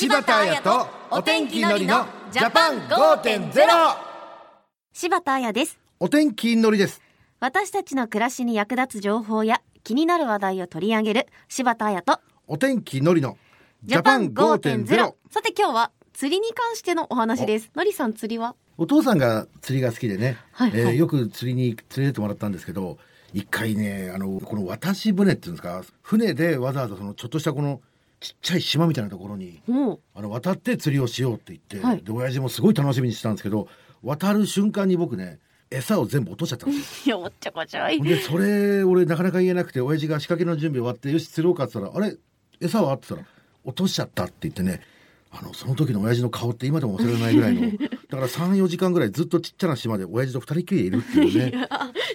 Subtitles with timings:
[0.00, 3.50] 柴田彩とお天気のりのジャパン5.0
[4.92, 5.76] 柴田彩です。
[5.98, 7.02] お天気のりです。
[7.40, 13.38] 私たちの暮らしに役立つ情報や気になる話題を取り上げる柴田彩とお天気のりの
[13.82, 17.68] ジャパン5.0さて今日は釣りに関してのお話です。
[17.74, 18.54] のりさん釣りは？
[18.76, 20.80] お父さんが釣りが好きでね、はいはい。
[20.80, 22.98] えーよく釣りに連れてってもらったんですけど、
[23.34, 27.80] 一回ね、あの、この渡し船っていうんですか、船でわざわざそのちょっとしたこの
[28.20, 29.62] ちっちゃい島みたいなところに、
[30.14, 32.02] あの、渡って釣りをしようって言って、はい。
[32.02, 33.68] で、親父もすごい楽しみにしてたんですけど、
[34.02, 35.38] 渡る瞬間に僕ね、
[35.70, 37.16] 餌を全部落としちゃったんですよ。
[37.18, 38.00] いやおっちゃこちゃい。
[38.02, 42.16] で、それ、俺なかなか言えなくて、親父が仕掛けの準備終わって、よし、釣ろうかって言ったら、あれ？
[42.60, 42.94] 餌は？
[42.94, 44.80] って言ったら、落としちゃったって言ってね、
[45.30, 47.60] あの、その時の親父の顔って今でも忘れられないぐらいの、
[48.08, 51.52] だから3、4時間ぐらいずっとちっちゃな島で親父と二人きりでいるっていうね。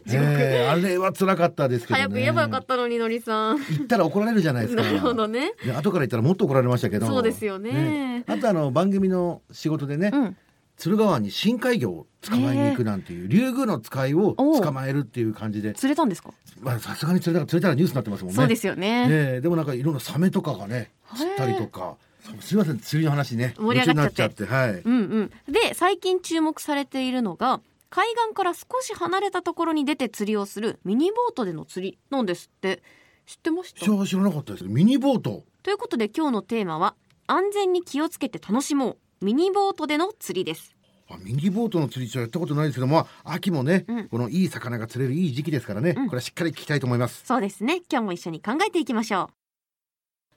[0.07, 2.01] ええあれは辛かったですけどね。
[2.03, 3.57] 早く言えばよかったのにのりさん。
[3.57, 4.81] 言ったら怒られるじゃないですか。
[4.83, 5.53] なるほどね。
[5.63, 7.05] で後から言ったらもっと怒られましたけど。
[7.07, 8.23] そうですよね。
[8.27, 10.37] あとあの、番組の仕事でね、うん。
[10.75, 16.31] 鶴川に深海魚を捕まえに行くなんていう、竜宮の使いを捕まえるっていう感じで、釣れたんですか？
[16.61, 18.35] まあさすがに釣れたら釣れたらニュースになってますもんね。
[18.37, 19.07] そうですよね。
[19.09, 21.95] ええでもなんかいろんなサメとかがね釣ったりとか
[22.41, 23.53] すみません釣りの話ね。
[23.57, 24.45] 盛り上がっちゃって。
[24.45, 25.31] はい、うんうん。
[25.51, 32.81] で最近注目されているのが海岸から少し離れたところに出て釣りをするミニボートでの釣りなんですって。
[33.25, 33.79] 知ってました？
[33.79, 34.65] 知ら知らなかったです。
[34.65, 35.43] ミニボート。
[35.61, 36.95] ということで今日のテーマは
[37.27, 39.25] 安全に気をつけて楽しもう。
[39.25, 40.75] ミニボートでの釣りです。
[41.09, 44.07] あミニボートの釣りはやったことないですけどまあ秋もね、うん。
[44.09, 46.05] このいい魚が釣れるいい時期ですからね、うん。
[46.07, 47.23] これはしっかり聞きたいと思います。
[47.25, 47.81] そうですね。
[47.89, 49.42] 今日も一緒に考えていきましょう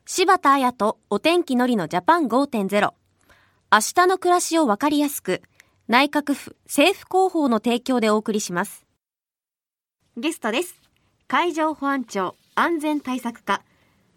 [0.08, 2.92] 柴田彩とお天気のりのジャパン5.0明
[3.70, 5.42] 日の暮らしをわかりやすく
[5.88, 8.86] 内閣府政府広報の提供でお送りします。
[10.16, 10.80] ゲストです。
[11.26, 13.64] 海上保安庁安全対策課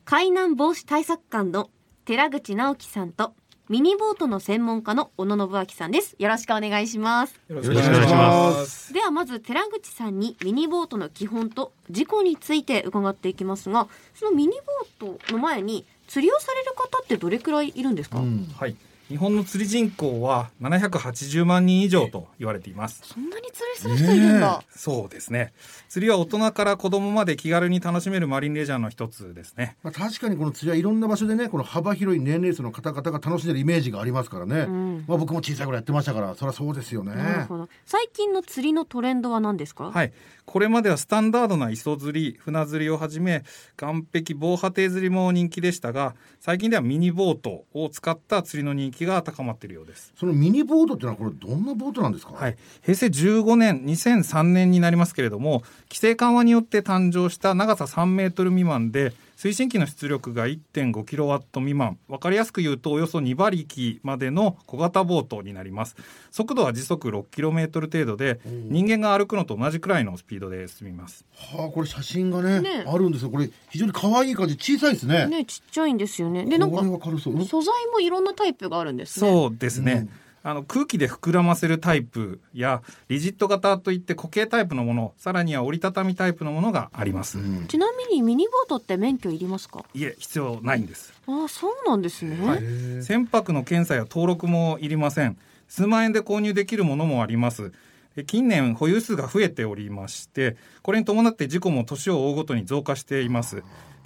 [0.05, 1.71] 海難防止対策官の
[2.05, 3.33] 寺口直樹さんと
[3.69, 6.15] ミニボートの専門家の小野信明さんです。
[6.17, 7.39] よろしくお願いします。
[7.47, 8.91] よろしくお願いします。
[8.93, 14.53] ではまず寺口さんにミニボートの基本と事故について伺っていきますがそのミニ
[14.99, 18.51] ボートの前に釣りをされる方ってどれくらいいるんですか、うん。
[18.57, 18.75] はい。
[19.09, 23.01] 日本の釣り人口は780万人以上と言われています。
[23.03, 25.51] そんなに釣りする人いるんだ、そうですね。
[25.89, 29.77] 釣りは大人から子供まで気軽に楽しめるマリンレジャーの一つですね。
[29.81, 40.13] まあ、確かにこの釣りはいろんな場所でねこの幅広い年齢層の方々が楽しんでるイメージがありますからね、うんまあ、僕も小さい頃やってましたからそりゃそうですよねなるほど最近の釣りのトレンドは何ですか、はい。
[40.49, 43.43] これまではスタンダードな磯釣り、船釣りをはじめ、
[43.77, 50.13] 岸壁防波堤釣りも人気でしたが、最近ではミニボートを使った釣りの人気が高まっているようです。
[50.17, 61.97] そのミニボートっていうのはこれどんなボートなんですか、はい、平成15年2003年になりますけれども規制緩和によって誕生した長さ3メートル未満で推進機の出力が1.5キロワット未満。
[62.09, 65.95] 分かりやすく言うとおよそ2馬力までの小型ボートになります。
[66.29, 71.23] 速度は時速6キロメートル程度で人間が歩くのと同じくらいのスピードで進みます。
[71.33, 72.83] はあこれ写真がねね。
[72.85, 73.29] あるんですよ。
[73.29, 75.27] これ非常に可愛い感じ小さいですね。
[75.27, 76.43] ねちっちゃいんですよね。
[76.43, 79.31] でなんか素材もいろんなタイプがあるんですね。
[79.31, 80.09] そうですね、
[80.41, 87.67] あの空気で膨らませるタイプやリジット型といって固形タイプのものさらには折りたたみタイプのものがあります、うん。
[87.67, 89.83] ちなみにミニボートって免許いりますか？
[89.93, 91.13] いえ必要ないんです。
[91.27, 92.59] ああそうなんですね、はい。
[93.03, 95.37] 船舶の検査や登録もいりません。
[95.67, 97.71] 数万円で購入できるものもあります。
[98.15, 103.57] で近年保有数が増えておりましてこれに伴って事故も年を追うごとに増加しています。
[103.57, 103.61] で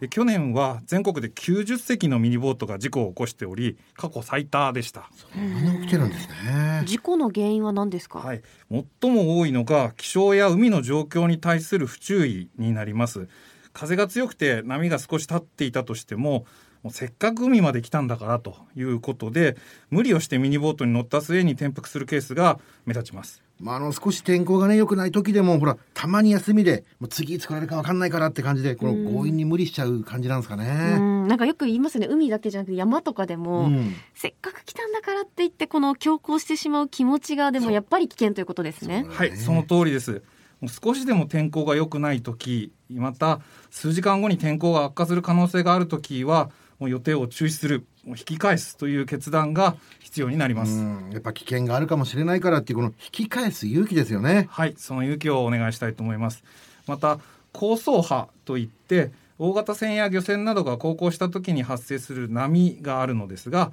[0.10, 6.84] 去年は全国で90隻のミニボートが事故を起こしており過去最多でした、こんなに起きてるんですね。
[6.86, 8.42] 事故の原因は何ですか、はい、
[9.02, 13.28] 最も多いのが気象や海の状況に対する不注意になります。
[13.74, 16.46] 風が強くて波が少し立っていたとしても
[16.84, 19.58] もうせっかく海まで来たんだからということで
[19.90, 30.98] 無理をしてミニボートに乗った末に転覆するケースが目立ちますまあ、あの少し天候がね良くない時でもほらたまに休みでもう次いつ来られるか分かんないからって感じでこの強引に無理しちゃう感じなんですかうね。
[30.98, 31.28] ん。
[31.28, 32.08] なんかよく言いますね。
[32.10, 33.96] 海だけじゃなくて山とかでも、うん。
[34.16, 39.06] せっかく来たんだからって言ってこの強行してしまう気持ちがでもやっぱり危険ということですね。
[39.10, 40.24] はいその通りです。
[40.60, 54.48] もう少しでも天候が良くない時また数時間後に天候が悪化する可能性がある時はもう予定を中止するもう引き返すという決断が必要になります、うんやっぱ危険があるかもしれないからっていうこの引き返す勇気ですよね。
[54.50, 56.44] はい、その勇気をお願いしたいと思います。
[56.88, 57.20] また、
[57.52, 63.72] 高層波といって、大型船や漁船などが航行した時に発生する波があるのですが、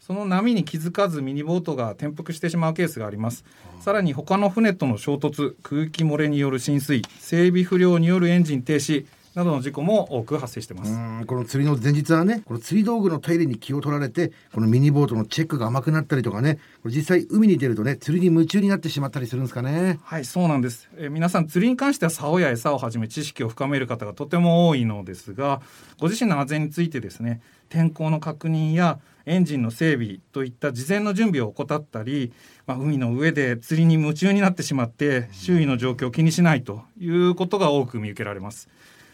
[0.00, 3.44] その波に気づかずミニボートが転覆してしまうケースがあります。
[3.80, 10.92] さらに他の船との衝突、空気漏れによる浸水、整備不良によるエンジン停止、などの事故も多く発生してます。
[10.92, 20.90] うんこの釣りの前日はねこの釣り道具の手入れに気を取られてこのミニボートのチェックが甘くなったりとかねこれ実際海に出るとね釣りに夢中になってしまったりするんですかねはい、そうなんです。
[20.96, 25.60] えー皆さん釣りに関しては竿や餌をはじめ知識を深める方がとても多いのですが、
[26.00, 32.32] ご自身の安全についてですね、天候の確認やエンジンの整備といった事前の準備を怠ったり、
[32.66, 38.68] まあ、海の上で釣りに夢中になってしまって周囲の状況を気にしないということが多く見受けられます。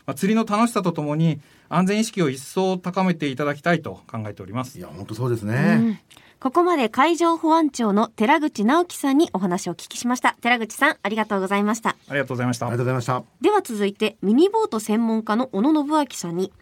[0.09, 1.39] まあ、釣りの楽しさとともに
[1.69, 4.81] 安全意識を一層高めていただきたいと考えておりますい。
[4.81, 5.99] や本当そうですうね、ん
[6.41, 10.37] ここまで海上保安庁の寺口直樹さんにお話をお聞きしました。
[10.41, 11.91] 寺口さん、ありがとうございました。
[12.09, 12.87] ありがとうございましたありがとう。
[12.87, 16.53] ございましたでは続いて、ミニボート専門家の小野信明さんに、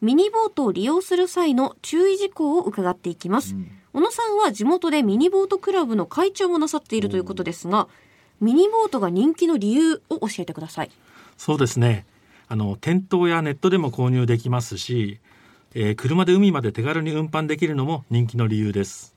[0.00, 3.54] ミニボートを利用する際の注意事項を伺っていきます。
[3.92, 7.88] 小野さんは地元でミニボートクラブの会長もなさっているということですが、
[8.40, 10.90] ミニボートが人気の理由を教えてください。
[11.36, 12.06] そうですね。
[12.54, 15.18] あの、店頭やネットでも購入できますし、
[15.74, 19.16] えー車で海まで手軽に運搬できるのも人気の理由です。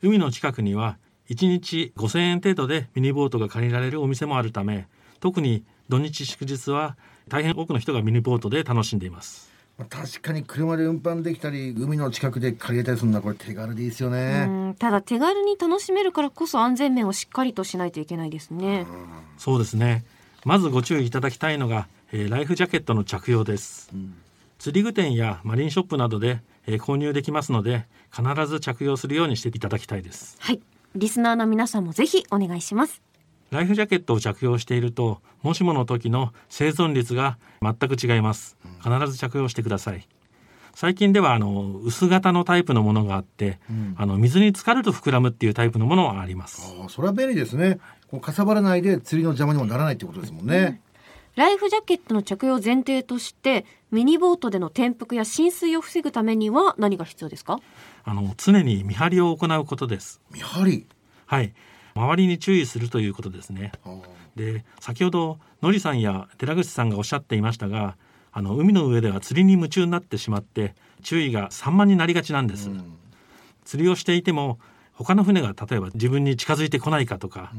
[0.00, 0.96] 海の近くには、
[1.28, 4.86] 1日5000円程度でミニボートが借りられるお店もあるため、
[5.18, 6.96] 特に土日祝日は
[7.28, 9.50] 大変多くの人がミニボートで楽しんでいます。
[9.76, 18.86] まあ確かに車で運搬できたり海の近くで借りれたりするのはこれ手軽でいいですようね、んただ手軽に楽しめるからこそ安全面をしっかりとしないといけないですね。
[19.36, 20.04] そうですね。
[20.44, 23.90] まずご注意いただきたいのが、えーライフジャケットの着用です。
[24.58, 30.36] 釣り具店やマリンショップなどで、えー購入できますので、必ず着用するようにしていただきたいです。
[30.40, 30.60] はい。
[30.94, 33.02] リスナーの皆さんもぜひお願いします。
[33.50, 38.56] ライフジャケットを着用していると、もしもの時の生存率が全く違います。
[38.82, 40.08] 必ず着用してください。
[40.74, 43.58] 最近ではあの薄型のタイプのものがあって、
[43.96, 46.62] あの水に浸かると膨らむっていうタイプのものがあります。
[46.80, 47.80] ああそれは便利ですね
[48.10, 50.80] こうかさばらないで釣りの邪魔にもならないってことですもんね、
[51.38, 57.60] ライフジャケットの着用前提として、ミニボートでの転覆や浸水を防ぐためには何が必要ですか？
[58.02, 60.20] あの常に見張りを行うことです。
[60.32, 60.86] 見張り？
[61.26, 61.54] はい。
[61.94, 63.70] 周りに注意するということですね。
[64.34, 67.96] で、先ほど、のりさんや寺口さんがおっしゃっていましたが、
[68.32, 70.74] あの、海の上では釣りに夢中になってしまって、
[71.04, 72.68] 注意が散漫になりがちなんです。
[73.64, 74.58] 釣りをしていても、
[74.92, 77.52] 他の船が例えば自分に近づいてこないかとか、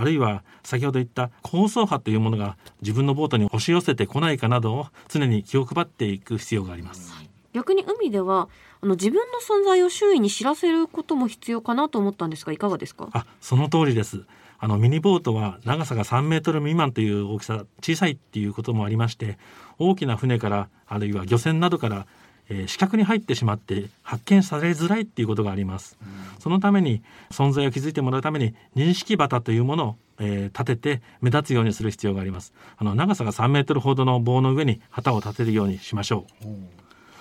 [0.00, 7.12] あるいは先ほど言った高層波というものが自分のボートに押し寄せてこないかなどを常に気を配っていく必要があります。
[7.52, 8.48] 逆に海では、
[8.80, 13.08] あの自分の存在を周囲に知らせることも必要かなと思ったんですが、いかがですか？
[13.12, 14.24] あ、その通りです。
[14.60, 19.36] あのミニボートは長さが3メートル未満という大きさ、小さいっていうこともありまして、
[19.78, 22.06] 大きな船からあるいは漁船などから、
[22.48, 25.98] えー視覚に入ってしまって発見されづらいっていうことがあります。
[26.38, 32.52] そのために存在を築いてもらうために認識旗というものを、えー立てて目立つようにする必要があります。
[32.76, 36.78] あの長さが3メートルほどの棒の上に旗を立てるようにしましょう。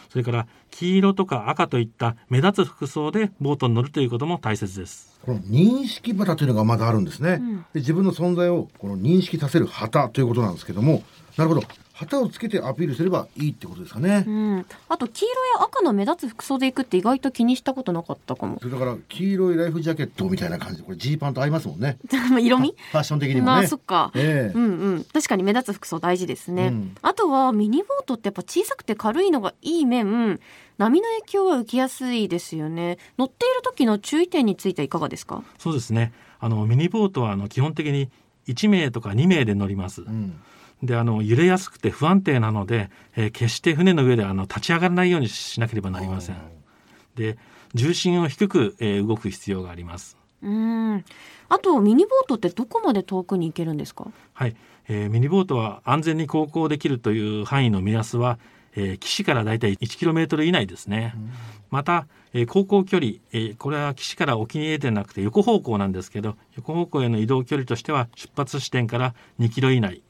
[0.09, 5.19] それから黄色とか赤といった目立つ服装でボートに乗るということも大切です。
[5.25, 11.03] この認識旗というのがまだあるんですね、んで自分の存在をこの認識させる旗ということなんですけども
[11.35, 11.63] なるほど
[11.99, 14.65] 旗をつけてアピールすればいいってことですかね、うん。
[14.87, 15.29] あと、黄色
[15.59, 18.59] や赤の目立つ服装で行くって意外と気にしたことなかったかも。
[18.59, 21.97] それだから黄色いライフジャケットみたいな感じでこれジーパンと合いますもんね
[22.39, 22.75] 色味？
[22.91, 24.11] ファッション的にもまあ、ねそっか。
[24.15, 25.03] ええうんうん。
[25.11, 26.67] 確かに目立つ服装大事ですね。
[26.67, 30.39] うんあとは、ミニボートってやっぱ小さくて軽いのがいい面、
[30.77, 32.99] 波の影響は受けやすいですよね。
[33.17, 35.43] 乗っている時の注意点についてはいかがですか？
[35.57, 36.13] そうですね。
[36.39, 38.09] あの、ミニボートは、あの、基本的に
[38.47, 40.03] 1名とか2名で乗ります。
[40.03, 40.39] うん
[40.83, 46.35] で、あの、揺れやすくて不安定なので、えー決して船の上で、あの、立ち上がらないようにしなければなりません。
[47.15, 47.37] で、
[47.73, 50.17] 重心を低く、えー動く必要があります。
[50.43, 51.03] うん。
[51.49, 54.05] あと、ミニボートってどこまで遠くに行けるんですか？
[54.33, 54.55] はい。
[54.87, 58.37] えーミニボートは安全に航行できるという範囲の目安は、
[58.75, 61.15] えー岸からだいたい 1km 以内ですね。
[61.71, 70.03] また、えー航行距離、えーこれは岸から沖へでなくて横方向なんですけど、横方向への移動距離としては出発地点から2キロ以内。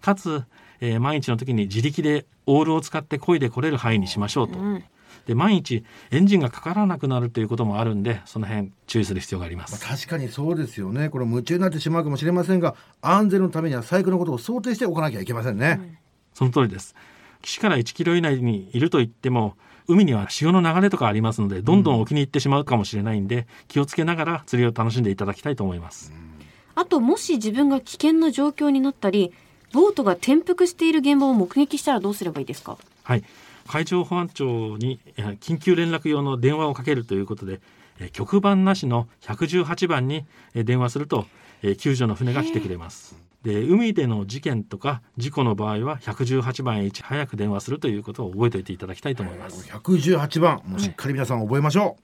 [0.00, 0.44] かつ、
[0.80, 4.58] えー万一の時に自力でオールを使って漕いで来れる範囲にしましょうと。
[4.58, 4.84] うん。
[5.26, 9.86] で、万一エンジンがかからなくなるということもあるんで、その辺注意する必要がありままあ、す。
[9.86, 16.00] 確かにそうですよねこれ夢中になってしまうかもしれませんが安全のためには最悪のことを想定しておかなきゃいけませんね、
[16.32, 16.94] その通りです。
[17.42, 26.12] 岸から1キロ以内にいると言っても、海には潮の流れとかありますので、どんどん沖に行ってしまうかもしれないんで、気をつけながら釣りを楽しんでいただきたいと思います。
[26.74, 29.32] あと、もし自分が危険な状況になったり、
[29.72, 32.78] ボートが転覆している現場を目撃したらどうすればいいですか？
[33.04, 33.24] はい。
[33.66, 34.98] 海上保安庁に
[35.40, 37.60] 緊急連絡用の電話をかけるということで
[38.12, 41.26] 局番なしの118番に電話すると
[41.78, 43.14] 救助の船が来てくれます。
[43.42, 49.68] で海での事件とか事故の場合は118番へいち早く電話するということを覚えておいていただきたいと思います。
[49.68, 50.62] 118番。
[50.64, 52.02] もうしっかり皆さん覚えましょう、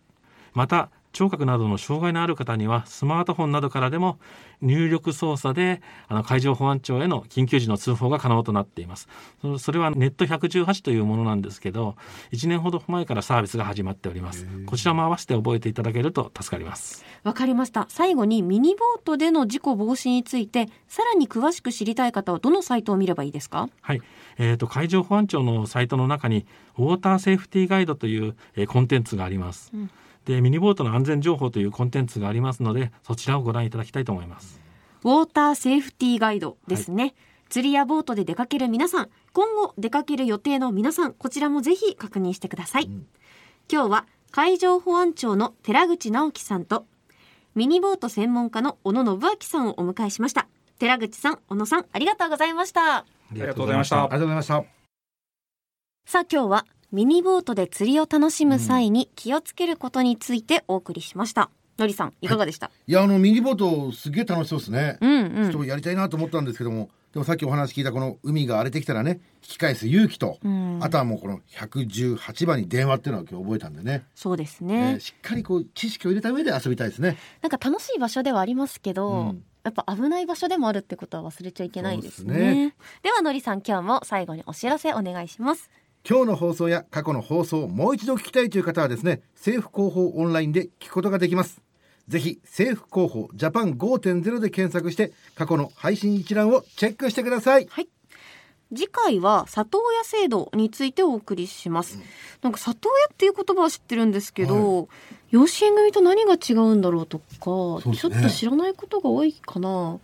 [0.52, 4.18] また聴覚などの障害のある方にはスマートフォンなどからでも
[4.60, 9.08] 入力操作であの海上保安庁への緊急時の通報が可能となっています。
[9.58, 11.96] それはネット118というものなんですけど
[12.32, 14.46] 1年ほど前からサービスが始まっております。
[14.66, 17.04] こちらも合わせて覚えていただけると助かります。
[17.22, 17.86] わかりました。
[17.88, 23.68] 最後にミニボートでの事故防止についてさらに詳しく知りたい方はどのサイトを見ればいいですか？
[23.80, 24.02] はい、
[24.38, 26.44] えーと、海上保安庁のサイトの中に
[26.76, 29.90] ウォーターセーフティーガイドという、えー、コンテンツがあります、うん
[30.24, 34.60] でミニボートの安全情報というコンテンツがありますのでそちらをご覧いただきたいと思います。
[35.02, 37.14] ウォーターセーフティーガイドですね、はい、
[37.50, 43.06] 釣りやボートで出かける皆さん今後出かける予定の皆さんこちらもぜひ確認してください、うん、
[43.70, 46.86] 今日は海上保安庁の寺口直樹さんと
[47.54, 50.48] ミニボート専門家の小野信明さんをお迎えしました。
[50.78, 52.96] 寺口さん小野さんありがとうございました。
[52.96, 54.02] ありがとうございました。
[54.02, 54.64] ありがとうございました。
[56.06, 61.50] さあ今日はミニボートで釣りを楽しむ際に気をつけることについてお送りしました。
[61.76, 64.98] のりさん、いかがでした、はい、いや、あの、ミニボート、すげえ楽しそうですね。
[65.00, 65.50] うんうん。
[65.50, 74.04] ちょっとやりたいなと思ったんですけども、でもさっきお話聞いたこの海が荒れてきたらね、引き返す勇気と、うん、あとはもうこの118番に電話っていうのは今日覚えたんでね。
[74.14, 74.92] そうですね。
[74.92, 77.16] えー、しっかりこう、知識を入れた上で遊びたいですね。
[77.42, 82.34] なんか楽しい場所ではありますけど、うん、やっぱ危ない場所でもあるってことは忘れちゃいけないですね。
[82.34, 85.70] でねではのりさん今日も最後にお知らせお願いします。
[86.06, 91.62] 今日の放送や過去の放送をもう一度聞きたいという方はですね政府広報オンラインで聞くことができます。
[92.08, 97.66] ぜひ政府広報ジャパン5.0で検索して過去の配信一覧をチェックしてください。
[97.70, 97.88] はい。
[98.74, 102.02] 次回は里親制度についてお送りします、うん、
[102.42, 104.86] なんか里親っていう言葉は知ってるんですけど、はい、
[105.30, 107.24] 養子縁組と何が違うんだろうとか、
[107.88, 110.00] ね、ちょっと知らないことが多いかな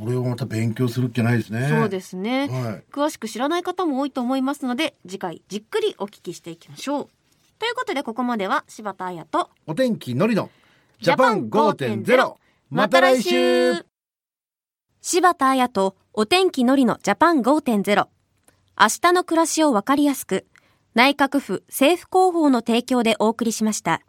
[0.00, 1.68] これをまた勉強するっけないですね。
[1.68, 7.08] そうですね、はい、詳しく知らない方も多いと思いますので、次回じっくりお聞きしていきましょう。
[7.58, 10.50] ということで、ここまでは柴田彩と、お天気のりの、
[11.00, 12.34] ジャパン5.0。
[12.70, 13.84] また来週
[15.00, 18.08] 柴田彩と、お天気のりのジャパン5.0。
[18.80, 20.46] 明日の暮らしをわかりやすく、
[20.94, 24.00] 内閣府政府広報の提供でお送りしました。